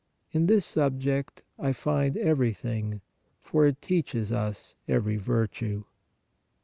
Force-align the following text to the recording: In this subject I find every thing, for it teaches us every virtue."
In 0.31 0.47
this 0.47 0.65
subject 0.65 1.43
I 1.59 1.73
find 1.73 2.17
every 2.17 2.53
thing, 2.53 3.01
for 3.39 3.67
it 3.67 3.83
teaches 3.83 4.31
us 4.31 4.75
every 4.87 5.17
virtue." 5.17 5.83